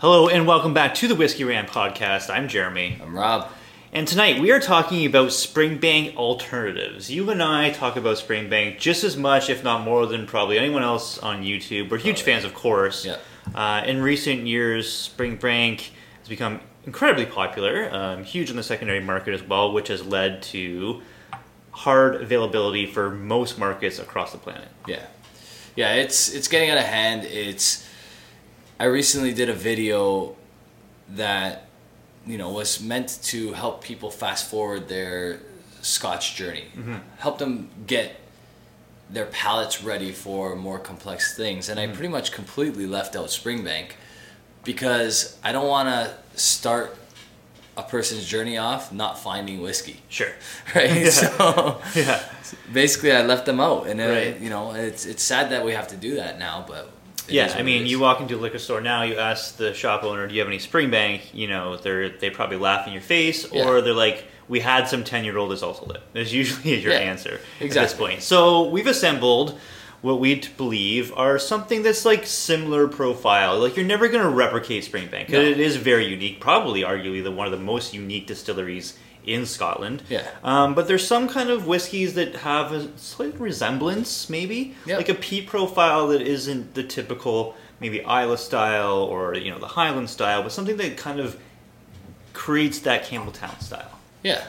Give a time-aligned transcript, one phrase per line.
[0.00, 2.32] Hello and welcome back to the Whiskey Rant podcast.
[2.32, 3.00] I'm Jeremy.
[3.02, 3.50] I'm Rob.
[3.92, 7.10] And tonight we are talking about Springbank alternatives.
[7.10, 10.84] You and I talk about Springbank just as much, if not more, than probably anyone
[10.84, 11.90] else on YouTube.
[11.90, 13.04] We're huge fans, of course.
[13.04, 13.16] Yeah.
[13.52, 19.34] Uh, in recent years, Springbank has become incredibly popular, um, huge in the secondary market
[19.34, 21.02] as well, which has led to
[21.72, 24.68] hard availability for most markets across the planet.
[24.86, 25.04] Yeah.
[25.74, 27.24] Yeah, it's it's getting out of hand.
[27.24, 27.87] It's
[28.80, 30.36] I recently did a video
[31.10, 31.64] that
[32.26, 35.40] you know was meant to help people fast forward their
[35.82, 36.64] Scotch journey,
[37.18, 38.16] help them get
[39.10, 41.68] their palates ready for more complex things.
[41.68, 43.92] And I pretty much completely left out Springbank
[44.64, 46.94] because I don't want to start
[47.76, 50.00] a person's journey off not finding whiskey.
[50.08, 50.32] Sure.
[50.74, 51.06] Right.
[51.12, 52.22] So Yeah.
[52.72, 54.38] basically, I left them out, and uh, Right.
[54.40, 56.90] you know, it's it's sad that we have to do that now, but
[57.28, 60.02] it Yeah, I mean, you walk into a liquor store now, you ask the shop
[60.04, 63.44] owner, "Do you have any Springbank?" You know, they're they probably laugh in your face,
[63.46, 63.80] or Yeah.
[63.82, 66.98] they're like, "We had some ten year old is also lit." Is usually your Yeah,
[67.00, 68.22] answer at this point.
[68.22, 69.58] So we've assembled
[70.00, 73.58] what we believe are something that's like similar profile.
[73.58, 75.40] Like you're never going to replicate Springbank 'cause No.
[75.40, 78.94] it is very unique, probably arguably the one of the most unique distilleries
[79.28, 80.02] in Scotland.
[80.08, 80.26] Yeah.
[80.42, 84.96] Um, but there's some kind of whiskeys that have a slight resemblance, maybe Yep.
[84.98, 89.68] like a peat profile that isn't the typical maybe Islay style or you know the
[89.68, 91.36] Highland style, but something that kind of
[92.32, 93.98] creates that Campbeltown style.
[94.22, 94.44] yeah.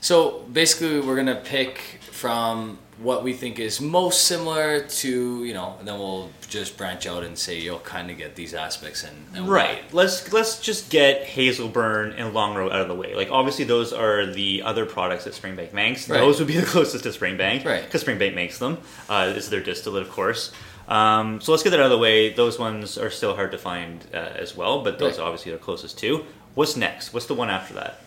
[0.00, 5.76] So basically, we're gonna pick from what we think is most similar to you know,
[5.78, 9.16] and then we'll just branch out and say you'll kind of get these aspects and,
[9.34, 9.48] and.
[9.48, 9.80] Right.
[9.92, 13.14] Let's let's just get Hazelburn and Longrow out of the way.
[13.14, 16.08] Like obviously those are the other products that Springbank makes.
[16.08, 16.18] Right.
[16.18, 17.84] Those would be the closest to Springbank, Right.
[17.84, 18.78] Because Springbank makes them.
[19.08, 20.52] Uh, it's their distillate, of course.
[20.88, 22.32] Um, so let's get that out of the way.
[22.32, 25.24] Those ones are still hard to find uh, as well, but those Right.
[25.24, 26.24] obviously are closest to.
[26.54, 27.14] What's next?
[27.14, 28.00] What's the one after that?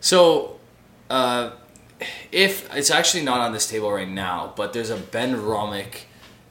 [0.00, 0.58] So,
[1.10, 1.50] uh,
[2.32, 6.02] if it's actually not on this table right now, but there's a Benromach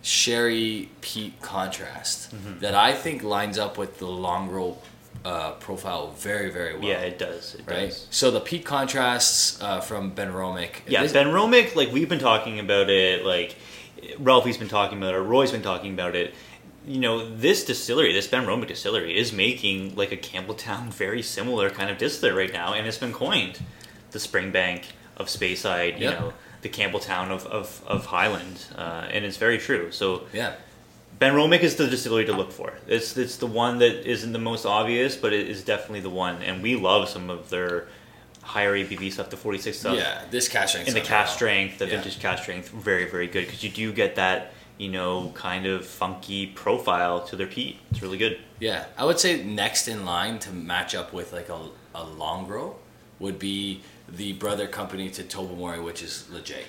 [0.02, 2.60] sherry peat contrast Mm-hmm.
[2.60, 4.78] that I think lines up with the Longrow
[5.24, 6.84] uh, profile very, very well.
[6.88, 7.56] yeah, it does.
[7.56, 7.88] It right.
[7.90, 8.08] does.
[8.12, 10.70] So the peat contrasts uh, from Benromach.
[10.88, 13.56] Yeah, this- Benromach, like we've been talking about it, like
[14.20, 16.34] Ralphie's been talking about it, Roy's been talking about it.
[16.88, 21.90] You know, this distillery, this Benromach distillery, is making like a Campbeltown very similar kind
[21.90, 23.60] of distiller right now, and it's been coined
[24.12, 24.84] the Springbank
[25.18, 26.20] of Speyside, you Yep.
[26.20, 29.92] know, the Campbeltown of, of, of Highland, uh, and it's very true.
[29.92, 30.54] So Yeah.
[31.20, 32.74] Benromach is the distillery to look for.
[32.88, 36.42] It's it's the one that isn't the most obvious, but it is definitely the one,
[36.42, 37.88] and we love some of their
[38.42, 40.22] higher ABV stuff, the 46 stuff Yeah.
[40.30, 40.88] This cask strength.
[40.90, 41.92] in the cask strength, the Yeah.
[41.92, 45.86] vintage cask strength, very very good because you do get that you know kind of
[45.86, 47.78] funky profile to their peat.
[47.92, 48.38] It's really good.
[48.60, 51.60] Yeah, I would say next in line to match up with like a,
[51.96, 52.76] a Longrow
[53.20, 56.66] would be the brother company to Tobermory, which is Ledaig.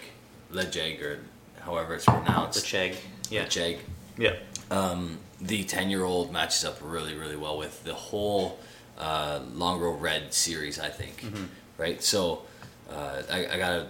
[0.53, 1.19] Ledaig, or
[1.61, 2.61] however it's pronounced.
[2.61, 2.67] The
[3.31, 3.79] yeah, Ledaig.
[4.17, 4.37] yeah,
[4.71, 8.59] Um, the 10 year old matches up really, really well with the whole
[8.99, 11.21] uh, Longrow Red series, I think.
[11.23, 11.45] Mm-hmm.
[11.77, 12.03] Right?
[12.03, 12.43] So
[12.91, 13.87] uh, I, I gotta,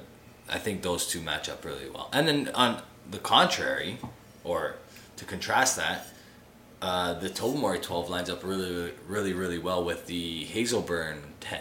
[0.49, 2.09] I think those two match up really well.
[2.13, 3.99] And then on the contrary,
[4.43, 4.77] or
[5.17, 6.07] to contrast that,
[6.83, 11.61] uh, the Tobermory 12 lines up really, really, really well with the Hazelburn 10.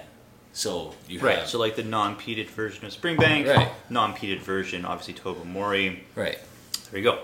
[0.55, 1.39] So you right.
[1.39, 1.49] have.
[1.49, 3.69] So like the non-peated version of Springbank, Right.
[3.89, 5.99] non-peated version, obviously Tobermory.
[6.16, 6.39] right.
[6.91, 7.19] There you go.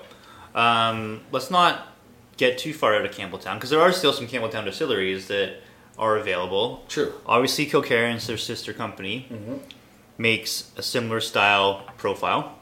[0.60, 1.88] Um, let's not
[2.36, 5.62] get too far out of Campbeltown because there are still some Campbeltown distilleries that
[5.98, 6.84] are available.
[6.90, 7.14] True.
[7.26, 9.28] Obviously, Kilkerran's their sister company
[10.18, 12.58] makes a similar style profile.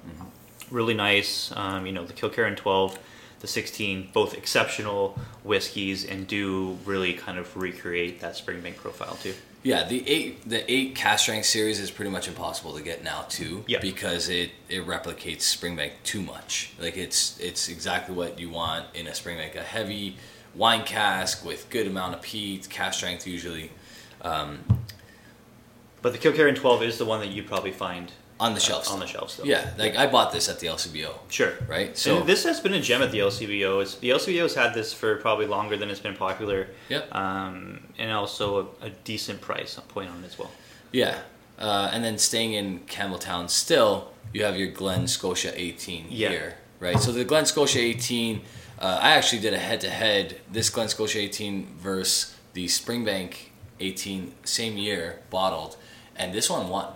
[0.70, 1.52] Really nice.
[1.56, 3.00] Um, you know, the Kilkerran 12,
[3.40, 9.34] the 16, both exceptional whiskeys and do really kind of recreate that Springbank profile too.
[9.62, 13.26] Yeah, the eight the eight cask strength series is pretty much impossible to get now
[13.28, 13.66] too.
[13.68, 13.80] Yeah.
[13.80, 16.72] Because it, it replicates Springbank too much.
[16.80, 20.16] Like it's it's exactly what you want in a Springbank, a heavy
[20.56, 23.72] wine cask with good amount of peat, cask strength usually,
[24.22, 24.60] um,
[26.02, 28.90] But the Kilkerran 12 is the one that you'd probably find on the shelves.
[28.90, 29.44] on the shelves though.
[29.44, 31.54] Yeah, like I bought this at the LCBO, Sure.
[31.68, 31.98] right?
[31.98, 33.82] So So this has been a gem at the LCBO.
[33.82, 36.68] It's, the LCBO has had this for probably longer than it's been popular.
[36.90, 37.14] Yep.
[37.14, 40.52] Um, and also a, a decent price point on it as well.
[40.92, 41.20] yeah,
[41.60, 46.30] uh, and then staying in Campbeltown still, you have your Glen Scotia 18 Yeah.
[46.30, 47.00] here, right?
[47.00, 48.42] So the Glen Scotia 18,
[48.80, 50.40] uh, I actually did a head to head.
[50.50, 53.34] This Glen Scotia 18 versus the Springbank
[53.82, 55.76] 18, same year, bottled,
[56.16, 56.94] and this one won.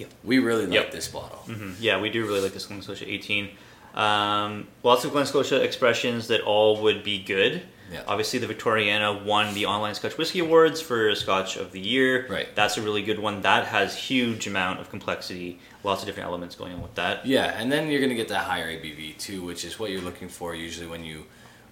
[0.00, 0.10] Yep.
[0.24, 0.90] We really like Yep.
[0.92, 1.42] this bottle.
[1.46, 1.74] Mhm.
[1.80, 3.50] Yeah, we do really like this Glen Scotia 18.
[3.94, 7.62] Um, lots of Glen Scotia expressions that all would be good.
[7.92, 8.02] Yeah.
[8.06, 12.24] Obviously, the Victoriana won the online Scotch Whiskey Awards for Scotch of the Year.
[12.30, 12.54] Right.
[12.54, 13.42] That's a really good one.
[13.42, 17.26] That has huge amount of complexity, lots of different elements going on with that.
[17.26, 20.28] Yeah, and then you're gonna get that higher ABV too, which is what you're looking
[20.28, 21.26] for usually when you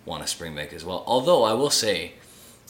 [0.04, 1.04] want a Springbank as well.
[1.06, 2.14] Although I will say,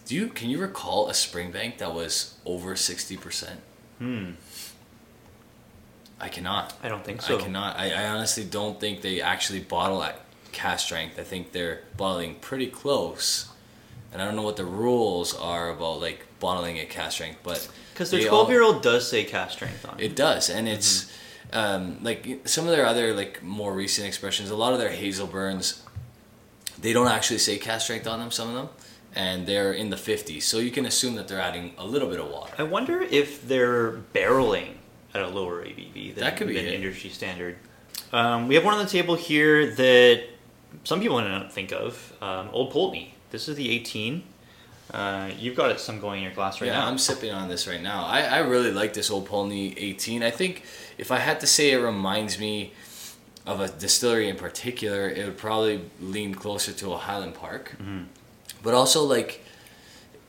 [0.07, 3.61] do you can you recall a Springbank that was over sixty percent?
[3.99, 4.33] Hmm.
[6.21, 6.75] I cannot.
[6.83, 7.39] I don't think so.
[7.39, 7.77] I cannot.
[7.79, 10.21] I, I honestly don't think they actually bottle at
[10.53, 11.19] cask strength.
[11.19, 13.49] I think they're bottling pretty close,
[14.13, 17.69] and I don't know what the rules are about like bottling at cask strength, but
[17.93, 20.05] Because their they all- 12 year old does say cask strength on it.
[20.13, 21.05] it does, and it's
[21.53, 21.59] Mm-hmm.
[21.59, 24.51] um, like some of their other like more recent expressions.
[24.51, 25.81] A lot of their Hazelburns,
[26.81, 28.31] they don't actually say cask strength on them.
[28.31, 28.69] Some of them,
[29.15, 32.19] and they're in the fifties, so you can assume that they're adding a little bit
[32.21, 32.53] of water.
[32.59, 34.75] I wonder if they're barreling
[35.15, 37.57] at a lower ABV than, That could be than industry standard.
[38.13, 40.25] Um, we have one on the table here that
[40.85, 42.13] some people not think of.
[42.21, 43.15] Um, Old Pulteney.
[43.31, 44.23] This is the 18.
[44.93, 46.73] Uh, you've got it some going in your glass right now.
[46.73, 46.87] yeah, now.
[46.87, 48.05] I'm sipping on this right now.
[48.07, 50.23] I, I really like this Old Pulteney 18.
[50.23, 50.63] I think
[50.97, 52.73] if I had to say it reminds me
[53.47, 57.73] of a distillery in particular, it would probably lean closer to a Highland Park.
[57.73, 58.05] Mm-hmm.
[58.63, 59.45] But also, like,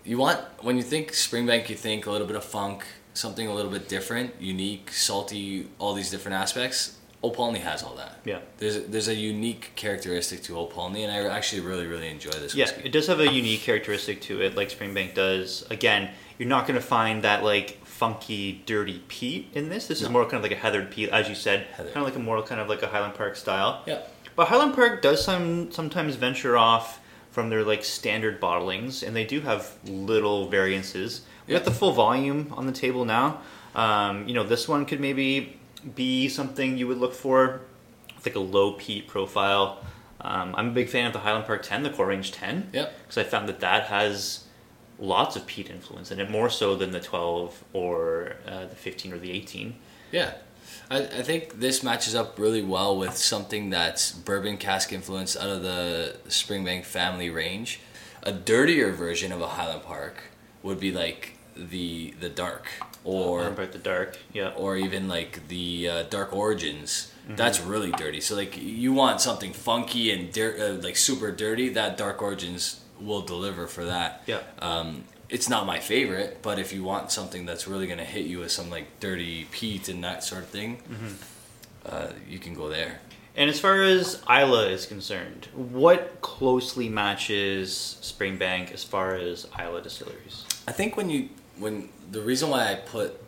[0.09, 2.83] you want, when you think Springbank, you think a little bit of funk,
[3.13, 6.97] something a little bit different, unique, salty, all these different aspects.
[7.21, 8.17] Old Pulteney has all that.
[8.25, 8.39] Yeah.
[8.57, 12.55] There's, there's a unique characteristic to Old Pulteney, and I actually really, really enjoy this
[12.55, 12.81] Yeah, whiskey.
[12.85, 15.63] it does have a unique characteristic to it, like Springbank does.
[15.69, 16.09] Again,
[16.39, 19.85] you're not going to find that like funky, dirty peat in this.
[19.87, 21.91] This is more kind of like a heathered peat, as you said, Heather.
[21.91, 23.83] kind of like a more kind of like a Highland Park style.
[23.85, 23.99] Yeah.
[24.35, 26.99] But Highland Park does some sometimes venture off
[27.39, 31.21] from their like standard bottlings, and they do have little variances.
[31.47, 33.39] We got the full volume on the table now.
[33.73, 35.57] Um, you know, this one could maybe
[35.95, 37.61] be something you would look for
[38.17, 39.81] with like a low peat profile.
[40.19, 42.97] Um, I'm a big fan of the Highland Park 10, the Core Range 10, Yep.
[43.03, 44.43] because I found that that has
[44.99, 49.13] lots of peat influence in it, more so than the 12 or uh, the 15
[49.13, 49.75] or the 18.
[50.11, 50.33] Yeah.
[50.89, 55.49] I, I think this matches up really well with something that's bourbon cask influenced out
[55.49, 57.79] of the Springbank family range.
[58.23, 60.23] A dirtier version of a Highland Park
[60.63, 62.67] would be like the the dark
[63.03, 64.49] or about the dark, yeah.
[64.55, 67.11] or even like the uh, dark origins.
[67.23, 67.35] Mm-hmm.
[67.35, 68.21] That's really dirty.
[68.21, 71.69] So like you want something funky and dir- uh, like super dirty.
[71.69, 74.23] That dark origins will deliver for that.
[74.25, 74.41] Yeah.
[74.59, 78.39] Um, it's not my favorite, but if you want something that's really gonna hit you
[78.39, 81.13] with some like dirty peat and that sort of thing, Mm-hmm.
[81.85, 82.99] uh, you can go there.
[83.35, 89.81] And as far as Islay is concerned, what closely matches Springbank as far as Islay
[89.81, 90.43] distilleries?
[90.67, 93.19] I think when you when the reason why I put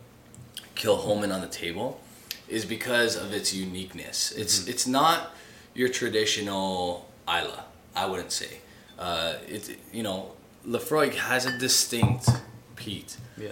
[0.74, 2.00] Kilchoman on the table
[2.48, 4.32] is because of its uniqueness.
[4.32, 5.30] It's it's not
[5.74, 7.60] your traditional Islay.
[7.94, 8.58] I wouldn't say.
[8.98, 10.32] Uh, it's you know
[10.66, 12.28] Laphroaig has a distinct
[12.76, 13.16] peat.
[13.36, 13.50] Yeah.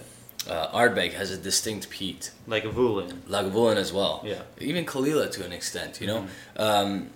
[0.48, 2.30] Uh, Ardbeg has a distinct peat.
[2.46, 3.20] Like a Vulin.
[3.28, 4.22] Lagavulin as well.
[4.24, 4.42] Yeah.
[4.58, 6.26] Even Caol Ila to an extent, you know.
[6.56, 7.10] Um,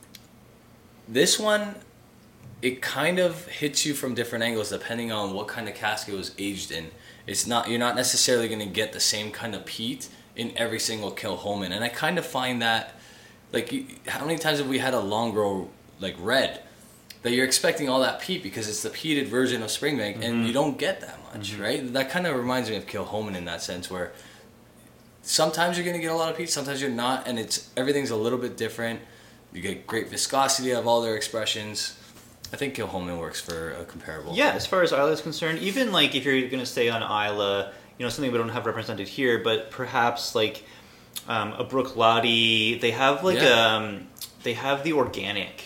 [1.08, 1.76] this one,
[2.60, 6.14] it kind of hits you from different angles depending on what kind of cask it
[6.14, 6.90] was aged in.
[7.26, 10.80] It's not you're not necessarily going to get the same kind of peat in every
[10.80, 12.98] single Kilchoman, and I kind of find that,
[13.52, 15.68] like, how many times have we had a Longrow
[16.00, 16.60] like red?
[17.24, 20.52] That you're expecting all that peat because it's the peated version of Springbank, and you
[20.52, 21.92] don't get that much, right?
[21.94, 24.12] That kind of reminds me of Kilchoman in that sense, where
[25.22, 28.16] sometimes you're gonna get a lot of peat, sometimes you're not, and it's everything's a
[28.16, 29.00] little bit different.
[29.52, 31.98] You get great viscosity of all their expressions.
[32.52, 34.34] I think Kilchoman works for a comparable.
[34.36, 37.02] Yeah, as far as Islay is concerned, even like if you're going to stay on
[37.02, 40.64] Islay, you know, something we don't have represented here, but perhaps like
[41.26, 43.76] um, a Bruichladdich, they have like Yeah.
[43.76, 44.06] um,
[44.42, 45.62] they have the organic,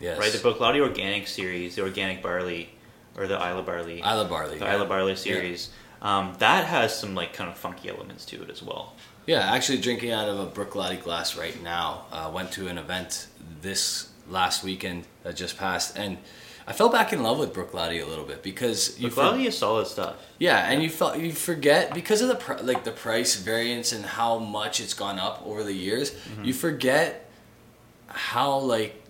[0.00, 0.18] Yes.
[0.18, 0.32] right?
[0.32, 2.70] The Laddie organic series, the organic barley,
[3.16, 4.58] or the Islay barley, Islay barley.
[4.58, 4.74] the yeah.
[4.74, 5.70] Islay barley series.
[6.02, 8.94] Um, that has some like kind of funky elements to it as well.
[9.26, 12.04] Yeah, actually drinking out of a Bruichladdich glass right now.
[12.12, 13.26] Uh, went to an event
[13.62, 16.18] this last weekend that just passed, and
[16.66, 19.56] I fell back in love with Bruichladdich a little bit because you Brook for- is
[19.58, 20.16] solid stuff.
[20.38, 24.04] Yeah, and you felt you forget because of the pr- like the price variance and
[24.04, 26.14] how much it's gone up over the years.
[26.42, 27.28] You forget
[28.08, 29.02] how like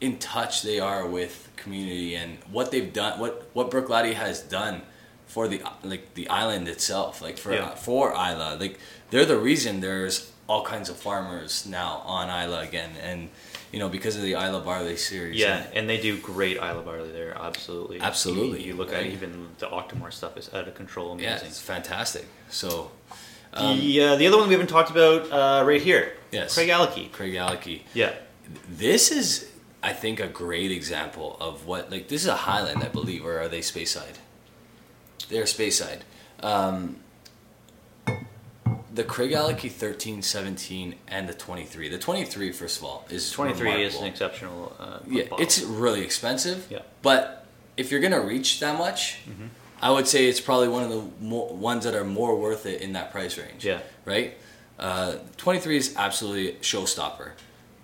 [0.00, 4.82] in touch they are with community and what they've done, what what Bruichladdich has done
[5.26, 7.74] for the like the island itself, like for Yeah.
[7.74, 8.56] for Islay.
[8.58, 8.78] Like
[9.10, 13.28] they're the reason there's all kinds of farmers now on Islay again, and
[13.72, 15.38] you know because of the Islay Barley series.
[15.38, 17.36] Yeah, and- and they do great Islay barley there.
[17.38, 19.06] Absolutely, Absolutely, You, you look right.
[19.06, 21.12] at even the Octomore stuff is out of control.
[21.12, 21.30] Amazing.
[21.30, 22.24] yeah, it's fantastic.
[22.48, 22.90] So.
[23.52, 26.14] um, the uh, the other one we haven't talked about uh, right here.
[26.32, 26.56] Yes.
[26.56, 27.12] Craigellachie.
[27.12, 27.84] Craig Alickey.
[27.94, 28.12] Yeah,
[28.68, 29.48] This is
[29.82, 33.40] I think a great example of what like this is a Highland, I believe, or
[33.40, 34.16] are they Speyside?
[35.28, 36.00] They're Speyside.
[36.42, 36.96] Um,
[38.92, 41.88] the Craigellachie 13, 17, and the 23.
[41.88, 44.74] The 23, first of all, is 23 is an exceptional.
[44.78, 45.40] Uh, Yeah, bottle.
[45.44, 46.66] it's really expensive.
[46.70, 46.80] Yeah.
[47.02, 47.46] But
[47.76, 49.46] if you're gonna reach that much, Mm-hmm.
[49.82, 52.82] I would say it's probably one of the more, ones that are more worth it
[52.82, 53.64] in that price range.
[53.64, 53.78] Yeah.
[54.04, 54.36] Right.
[54.78, 57.30] Uh, 23 is absolutely showstopper.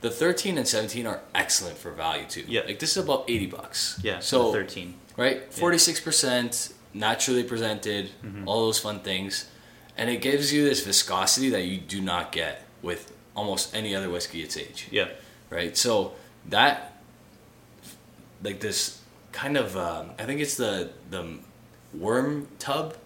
[0.03, 2.45] The 13 and 17 are excellent for value too.
[2.47, 2.63] Yeah.
[2.67, 3.99] Like this is about 80 bucks.
[4.03, 4.21] yeah.
[4.21, 4.95] So the 13.
[5.17, 8.47] right, 46 percent naturally presented, Mm-hmm.
[8.49, 9.49] all those fun things,
[9.97, 14.09] and it gives you this viscosity that you do not get with almost any other
[14.11, 15.09] whiskey its age Yeah.
[15.51, 15.77] right?
[15.77, 16.13] So
[16.49, 17.01] that,
[18.43, 19.01] like this
[19.33, 21.39] kind of, um, I think it's the the
[21.95, 22.97] worm tub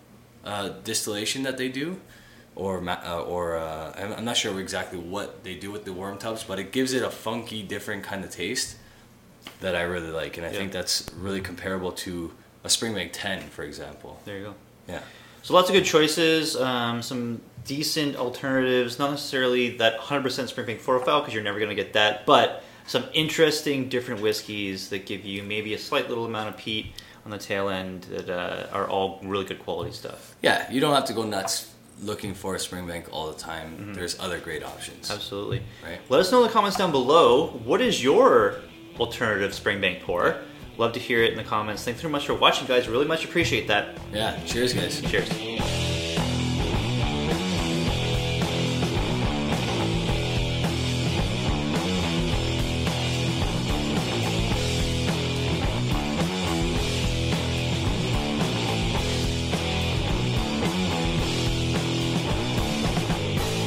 [0.45, 2.01] uh, distillation that they do,
[2.57, 6.45] or uh, or uh, I'm, not sure exactly what they do with the worm tubs,
[6.45, 8.77] but it gives it a funky, different kind of taste
[9.61, 10.59] that I really like, and I Yeah.
[10.59, 12.33] think that's really comparable to
[12.65, 14.21] a Springbank Ten, for example.
[14.25, 14.55] There you go.
[14.89, 15.01] Yeah.
[15.43, 18.99] So lots of good choices, um, some decent alternatives.
[18.99, 23.05] Not necessarily that 100% Springbank profile because you're never going to get that, but some
[23.15, 26.87] interesting different whiskeys that give you maybe a slight little amount of peat
[27.25, 30.35] on the tail end that uh, are all really good quality stuff.
[30.43, 31.71] Yeah, you don't have to go nuts
[32.03, 33.77] looking for a Springbank all the time.
[33.77, 33.93] Mm-hmm.
[33.95, 35.11] There's other great options.
[35.11, 35.63] Absolutely.
[35.85, 36.01] Right.
[36.09, 37.49] Let us know in the comments down below.
[37.65, 38.57] What is your
[38.99, 40.37] alternative Springbank pour?
[40.79, 41.85] Love to hear it in the comments.
[41.85, 42.89] Thanks very much for watching, guys.
[42.89, 43.99] Really much appreciate that.
[44.13, 45.01] Yeah, cheers, guys.
[45.03, 45.29] Cheers.